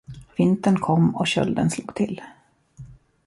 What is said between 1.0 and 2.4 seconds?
och kölden slog till.